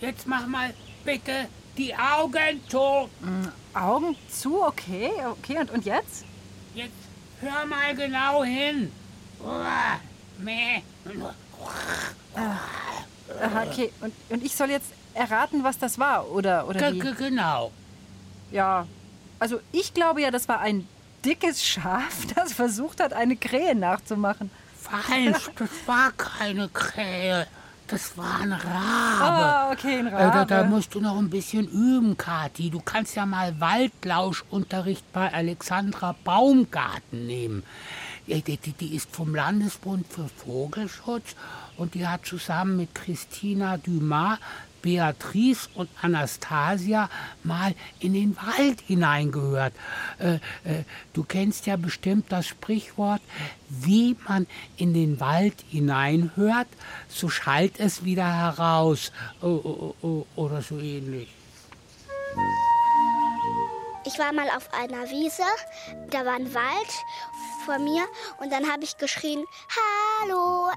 [0.01, 0.71] jetzt mach mal
[1.03, 1.47] bitte
[1.77, 3.09] die Augen zu.
[3.73, 5.57] Augen zu, okay, okay.
[5.57, 6.25] Und, und jetzt?
[6.75, 6.93] Jetzt
[7.39, 8.91] hör mal genau hin.
[9.43, 9.99] Uah,
[10.37, 10.83] meh.
[12.35, 13.91] Aha, okay.
[14.01, 16.99] Und, und ich soll jetzt erraten, was das war, oder, oder wie?
[16.99, 17.71] ge- Genau.
[18.51, 18.85] Ja,
[19.39, 20.87] also ich glaube ja, das war ein
[21.25, 24.51] dickes Schaf, das versucht hat, eine Krähe nachzumachen.
[24.79, 27.47] Falsch, das war keine Krähe.
[27.91, 28.65] Das war ein Rabe.
[28.73, 30.69] Ah, okay, ein Äh, da, da Rabe.
[30.69, 32.69] musst du noch ein bisschen üben, Kathi.
[32.69, 37.63] Du kannst ja mal Waldlauschunterricht bei Alexandra Baumgarten nehmen.
[38.27, 41.35] Die, die, die ist vom Landesbund für Vogelschutz
[41.75, 44.37] und die hat zusammen mit Christina Dumas,
[44.81, 47.09] Beatrice und Anastasia
[47.43, 49.73] mal in den Wald hineingehört.
[50.19, 53.21] Äh, äh, du kennst ja bestimmt das Sprichwort,
[53.69, 56.67] wie man in den Wald hineinhört,
[57.07, 59.11] so schallt es wieder heraus.
[59.41, 61.29] Oh, oh, oh, oder so ähnlich.
[64.11, 65.43] Ich war mal auf einer Wiese,
[66.09, 67.03] da war ein Wald
[67.65, 68.03] vor mir
[68.41, 69.45] und dann habe ich geschrien,
[70.21, 70.69] Hallo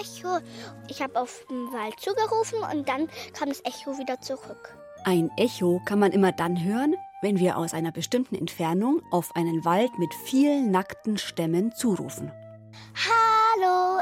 [0.00, 0.44] Echo.
[0.88, 4.76] Ich habe auf den Wald zugerufen und dann kam das Echo wieder zurück.
[5.04, 9.64] Ein Echo kann man immer dann hören, wenn wir aus einer bestimmten Entfernung auf einen
[9.64, 12.32] Wald mit vielen nackten Stämmen zurufen.
[12.96, 14.00] Hallo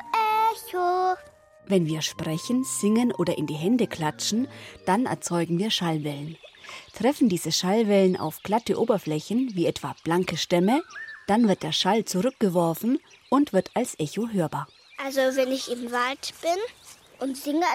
[0.55, 1.19] Echo.
[1.67, 4.49] Wenn wir sprechen, singen oder in die Hände klatschen,
[4.87, 6.39] dann erzeugen wir Schallwellen.
[6.97, 10.83] Treffen diese Schallwellen auf glatte Oberflächen, wie etwa blanke Stämme,
[11.27, 14.67] dann wird der Schall zurückgeworfen und wird als Echo hörbar.
[15.05, 16.59] Also wenn ich im Wald bin
[17.21, 17.67] und singe,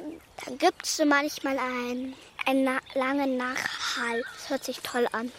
[0.45, 4.23] dann gibt es manchmal einen, einen na langen Nachhall.
[4.33, 5.31] Das hört sich toll an.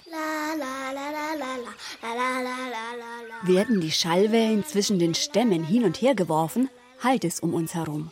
[3.43, 6.71] Werden die Schallwellen zwischen den Stämmen hin und her geworfen,
[7.03, 8.11] hallt es um uns herum.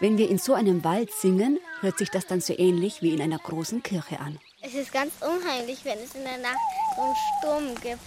[0.00, 3.20] Wenn wir in so einem Wald singen, hört sich das dann so ähnlich wie in
[3.20, 4.38] einer großen Kirche an.
[4.60, 6.58] Es ist ganz unheimlich, wenn es in der Nacht
[6.96, 8.02] so einen Sturm gibt.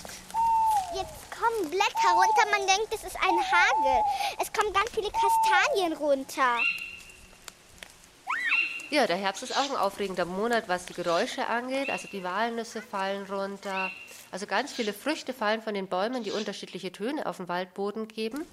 [0.93, 4.03] Jetzt kommen Blätter runter, man denkt, es ist ein Hagel.
[4.37, 6.59] Es kommen ganz viele Kastanien runter.
[8.89, 11.89] Ja, der Herbst ist auch ein aufregender Monat, was die Geräusche angeht.
[11.89, 13.89] Also die Walnüsse fallen runter.
[14.29, 18.45] Also ganz viele Früchte fallen von den Bäumen, die unterschiedliche Töne auf den Waldboden geben.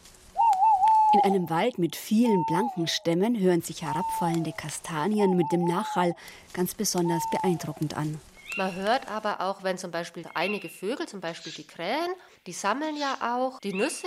[1.15, 6.15] In einem Wald mit vielen blanken Stämmen hören sich herabfallende Kastanien mit dem Nachhall
[6.53, 8.21] ganz besonders beeindruckend an.
[8.59, 12.13] Man hört aber auch, wenn zum Beispiel einige Vögel, zum Beispiel die Krähen,
[12.47, 14.07] die sammeln ja auch die Nüsse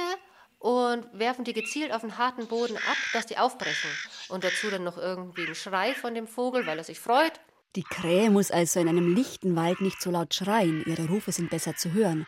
[0.60, 3.90] und werfen die gezielt auf den harten Boden ab, dass die aufbrechen.
[4.30, 7.34] Und dazu dann noch irgendwie ein Schrei von dem Vogel, weil er sich freut.
[7.76, 11.50] Die Krähe muss also in einem lichten Wald nicht so laut schreien, ihre Rufe sind
[11.50, 12.28] besser zu hören.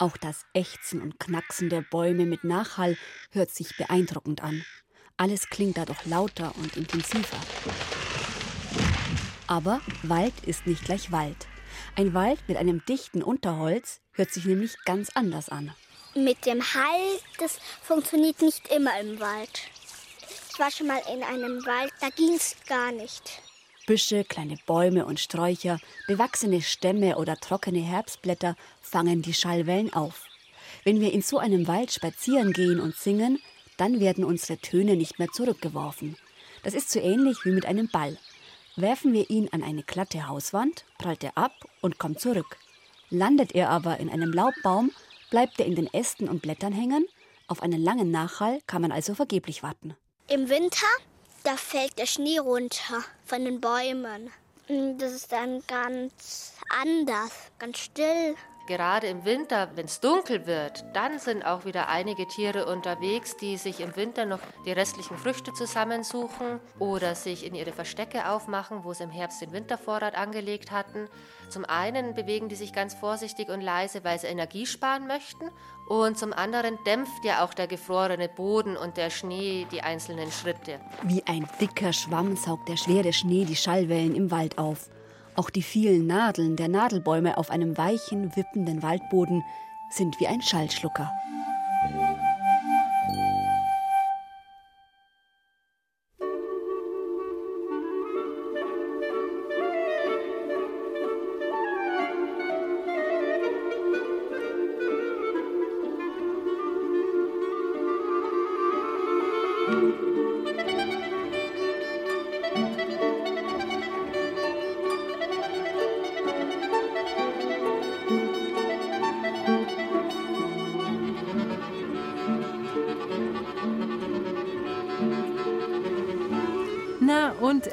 [0.00, 2.96] Auch das Ächzen und Knacksen der Bäume mit Nachhall
[3.32, 4.64] hört sich beeindruckend an.
[5.16, 7.36] Alles klingt dadurch lauter und intensiver.
[9.48, 11.48] Aber Wald ist nicht gleich Wald.
[11.96, 15.74] Ein Wald mit einem dichten Unterholz hört sich nämlich ganz anders an.
[16.14, 19.62] Mit dem Hall, das funktioniert nicht immer im Wald.
[20.52, 23.42] Ich war schon mal in einem Wald, da ging es gar nicht.
[23.88, 30.26] Büsche, kleine Bäume und Sträucher, bewachsene Stämme oder trockene Herbstblätter fangen die Schallwellen auf.
[30.84, 33.40] Wenn wir in so einem Wald spazieren gehen und singen,
[33.78, 36.18] dann werden unsere Töne nicht mehr zurückgeworfen.
[36.62, 38.18] Das ist so ähnlich wie mit einem Ball.
[38.76, 42.58] Werfen wir ihn an eine glatte Hauswand, prallt er ab und kommt zurück.
[43.08, 44.92] Landet er aber in einem Laubbaum,
[45.30, 47.06] bleibt er in den Ästen und Blättern hängen.
[47.46, 49.96] Auf einen langen Nachhall kann man also vergeblich warten.
[50.28, 50.86] Im Winter,
[51.44, 54.30] da fällt der Schnee runter von den Bäumen.
[54.98, 58.36] Das ist dann ganz anders, ganz still.
[58.68, 63.56] Gerade im Winter, wenn es dunkel wird, dann sind auch wieder einige Tiere unterwegs, die
[63.56, 68.92] sich im Winter noch die restlichen Früchte zusammensuchen oder sich in ihre Verstecke aufmachen, wo
[68.92, 71.08] sie im Herbst den Wintervorrat angelegt hatten.
[71.48, 75.50] Zum einen bewegen die sich ganz vorsichtig und leise, weil sie Energie sparen möchten.
[75.88, 80.78] Und zum anderen dämpft ja auch der gefrorene Boden und der Schnee die einzelnen Schritte.
[81.04, 84.90] Wie ein dicker Schwamm saugt der schwere Schnee die Schallwellen im Wald auf.
[85.38, 89.44] Auch die vielen Nadeln der Nadelbäume auf einem weichen, wippenden Waldboden
[89.88, 91.12] sind wie ein Schallschlucker.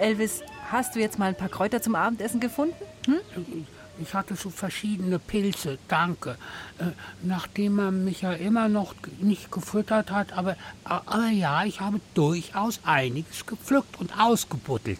[0.05, 2.75] Elvis, hast du jetzt mal ein paar Kräuter zum Abendessen gefunden?
[3.07, 3.65] Hm?
[3.99, 6.37] Ich hatte so verschiedene Pilze, danke.
[6.77, 6.91] Äh,
[7.23, 12.81] nachdem man mich ja immer noch nicht gefüttert hat, aber, aber ja, ich habe durchaus
[12.83, 14.99] einiges gepflückt und ausgebuddelt.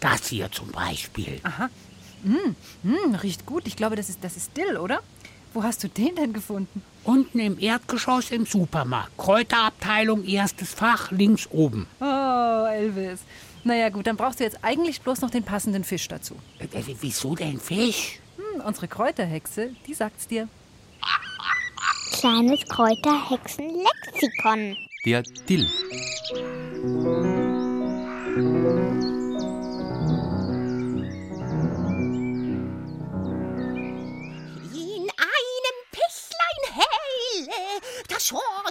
[0.00, 1.40] Das hier zum Beispiel.
[1.42, 1.68] Aha.
[2.22, 3.66] Mm, mm, riecht gut.
[3.66, 5.00] Ich glaube, das ist, das ist Dill, oder?
[5.52, 6.82] Wo hast du den denn gefunden?
[7.04, 9.16] Unten im Erdgeschoss im Supermarkt.
[9.18, 11.86] Kräuterabteilung, erstes Fach, links oben.
[12.00, 13.20] Oh, Elvis.
[13.68, 16.36] Naja, gut, dann brauchst du jetzt eigentlich bloß noch den passenden Fisch dazu.
[16.58, 16.68] Äh,
[17.02, 18.18] wieso denn Fisch?
[18.38, 20.48] Hm, unsere Kräuterhexe, die sagt's dir.
[22.12, 24.74] Kleines Kräuterhexen-Lexikon.
[25.04, 25.68] Der Dill.
[34.72, 37.52] In einem Pächlein helle,
[38.08, 38.18] da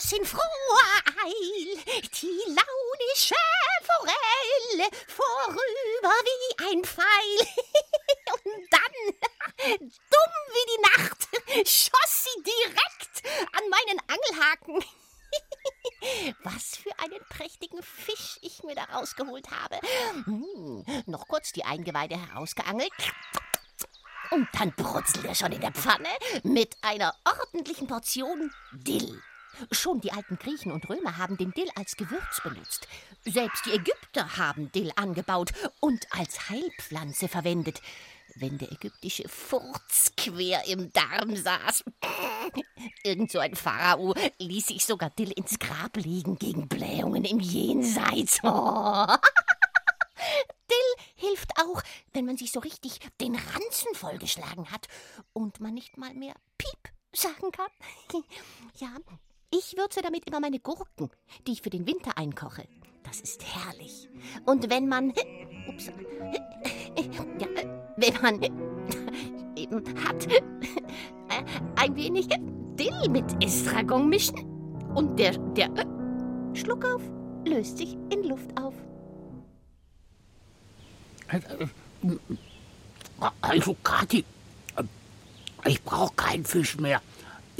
[0.07, 1.77] schoss in froher Eil
[2.21, 3.35] die launische
[3.83, 7.47] Forelle vorüber wie ein Pfeil.
[8.45, 11.27] Und dann, dumm wie die Nacht,
[11.67, 14.85] schoss sie direkt an meinen Angelhaken.
[16.43, 19.79] Was für einen prächtigen Fisch ich mir da rausgeholt habe.
[20.25, 22.91] Hm, noch kurz die Eingeweide herausgeangelt.
[24.31, 26.09] Und dann brutzelt er schon in der Pfanne
[26.43, 29.21] mit einer ordentlichen Portion Dill.
[29.71, 32.87] Schon die alten Griechen und Römer haben den Dill als Gewürz benutzt.
[33.25, 37.81] Selbst die Ägypter haben Dill angebaut und als Heilpflanze verwendet.
[38.35, 41.83] Wenn der ägyptische Furz quer im Darm saß.
[43.03, 48.41] Irgend so ein Pharao ließ sich sogar Dill ins Grab legen gegen Blähungen im Jenseits.
[50.69, 51.81] Dill hilft auch,
[52.13, 54.87] wenn man sich so richtig den Ranzen vollgeschlagen hat
[55.33, 57.71] und man nicht mal mehr Piep sagen kann.
[58.79, 58.89] Ja,
[59.51, 61.09] ich würze damit immer meine Gurken,
[61.45, 62.63] die ich für den Winter einkoche.
[63.03, 64.09] Das ist herrlich.
[64.45, 65.13] Und wenn man.
[65.67, 65.87] Ups.
[67.39, 67.47] Ja,
[67.97, 68.41] wenn man
[69.55, 70.27] eben hat.
[71.75, 74.37] Ein wenig Dill mit Estragon mischen.
[74.95, 75.69] Und der, der
[76.53, 77.01] Schluckauf
[77.45, 78.73] löst sich in Luft auf.
[83.41, 84.23] Also, Kathi,
[85.65, 87.01] ich brauche keinen Fisch mehr.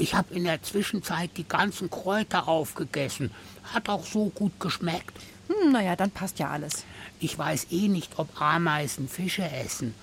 [0.00, 3.32] Ich habe in der Zwischenzeit die ganzen Kräuter aufgegessen.
[3.74, 5.12] Hat auch so gut geschmeckt.
[5.48, 6.84] Hm, naja, dann passt ja alles.
[7.18, 9.94] Ich weiß eh nicht, ob Ameisen Fische essen.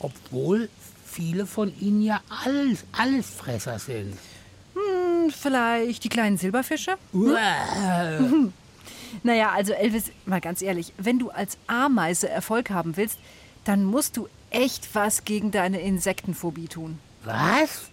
[0.00, 0.68] Obwohl
[1.06, 4.18] viele von ihnen ja alles, Allesfresser sind.
[4.74, 6.96] Hm, vielleicht die kleinen Silberfische?
[7.14, 8.20] Uah.
[9.22, 13.18] naja, also Elvis, mal ganz ehrlich, wenn du als Ameise Erfolg haben willst,
[13.64, 16.98] dann musst du echt was gegen deine Insektenphobie tun.
[17.24, 17.90] Was?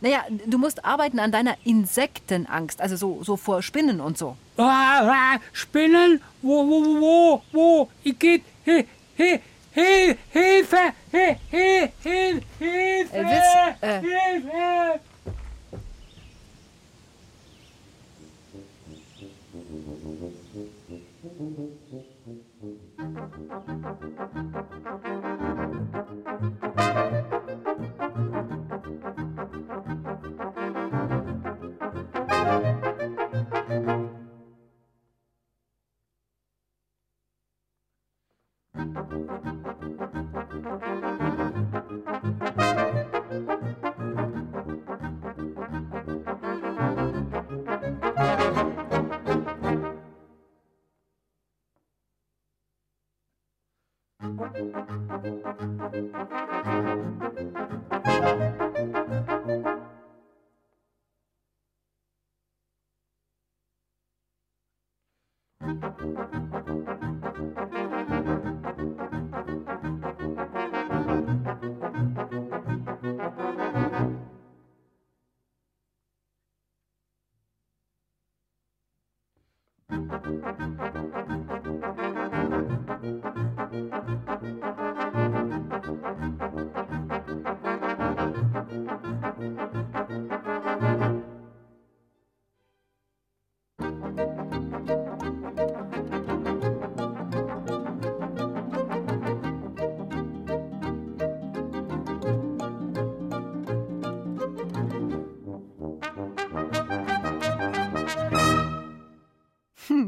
[0.00, 4.36] Naja, du musst arbeiten an deiner Insektenangst, also so, so vor Spinnen und so.
[4.56, 6.22] Ah, ah, Spinnen?
[6.40, 7.88] Wo, wo, wo, wo, wo?
[8.02, 8.86] Ich geht, he,
[9.16, 9.40] he,
[9.74, 15.00] he, Hilfe, he, he, he, Hilfe, Elvis, äh, Hilfe.
[25.92, 25.99] Hm,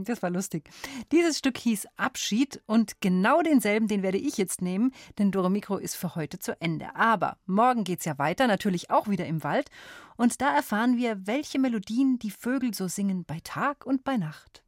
[0.04, 0.68] Das war lustig.
[1.12, 5.76] Dieses Stück hieß Abschied und genau denselben, den werde ich jetzt nehmen, denn Dore Mikro
[5.76, 6.94] ist für heute zu Ende.
[6.96, 9.70] Aber morgen geht's ja weiter, natürlich auch wieder im Wald.
[10.16, 14.62] Und da erfahren wir, welche Melodien die Vögel so singen bei Tag und bei Nacht.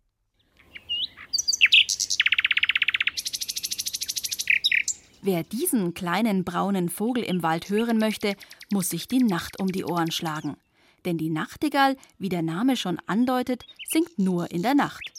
[5.26, 8.36] Wer diesen kleinen braunen Vogel im Wald hören möchte,
[8.70, 10.58] muss sich die Nacht um die Ohren schlagen.
[11.06, 15.13] Denn die Nachtigall, wie der Name schon andeutet, singt nur in der Nacht.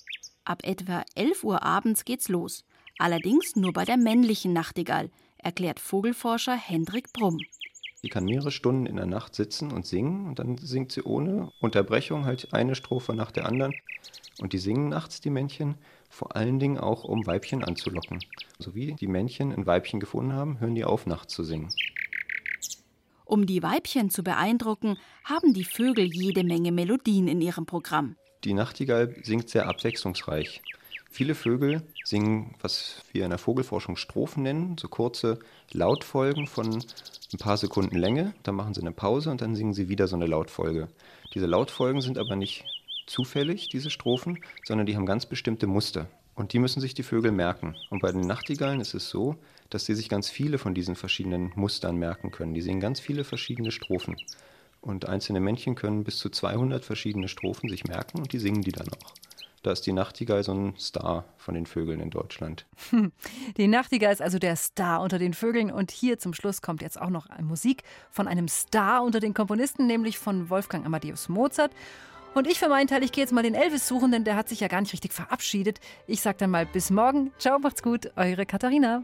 [0.46, 2.66] Ab etwa 11 Uhr abends geht's los.
[3.00, 7.40] Allerdings nur bei der männlichen Nachtigall, erklärt Vogelforscher Hendrik Brumm.
[8.04, 11.52] Die kann mehrere Stunden in der Nacht sitzen und singen und dann singt sie ohne
[11.60, 13.74] Unterbrechung halt eine Strophe nach der anderen.
[14.40, 15.76] Und die singen nachts, die Männchen,
[16.10, 18.20] vor allen Dingen auch, um Weibchen anzulocken.
[18.60, 21.74] So wie die Männchen ein Weibchen gefunden haben, hören die auf, nachts zu singen.
[23.26, 28.18] Um die Weibchen zu beeindrucken, haben die Vögel jede Menge Melodien in ihrem Programm.
[28.46, 30.62] Die Nachtigall singt sehr abwechslungsreich.
[31.10, 35.40] Viele Vögel singen, was wir in der Vogelforschung Strophen nennen, so kurze
[35.72, 38.36] Lautfolgen von ein paar Sekunden Länge.
[38.44, 40.90] Dann machen sie eine Pause und dann singen sie wieder so eine Lautfolge.
[41.34, 42.66] Diese Lautfolgen sind aber nicht
[43.08, 46.08] zufällig, diese Strophen, sondern die haben ganz bestimmte Muster.
[46.36, 47.76] Und die müssen sich die Vögel merken.
[47.90, 49.38] Und bei den Nachtigallen ist es so,
[49.72, 52.54] dass sie sich ganz viele von diesen verschiedenen Mustern merken können.
[52.54, 54.18] Die singen ganz viele verschiedene Strophen.
[54.86, 58.72] Und einzelne Männchen können bis zu 200 verschiedene Strophen sich merken und die singen die
[58.72, 59.14] dann auch.
[59.64, 62.68] Da ist die Nachtigall so ein Star von den Vögeln in Deutschland.
[63.58, 65.72] Die Nachtigall ist also der Star unter den Vögeln.
[65.72, 67.82] Und hier zum Schluss kommt jetzt auch noch Musik
[68.12, 71.72] von einem Star unter den Komponisten, nämlich von Wolfgang Amadeus Mozart.
[72.36, 74.50] Und ich für meinen Teil, ich gehe jetzt mal den Elvis suchen, denn der hat
[74.50, 75.80] sich ja gar nicht richtig verabschiedet.
[76.06, 77.32] Ich sag dann mal bis morgen.
[77.40, 79.02] Ciao, macht's gut, eure Katharina.